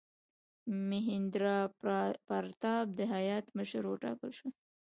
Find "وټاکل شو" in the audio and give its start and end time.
3.87-4.47